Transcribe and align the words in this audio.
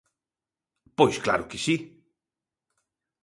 Pois 0.97 1.15
claro 1.25 1.45
que 1.49 1.57
si. 1.65 1.75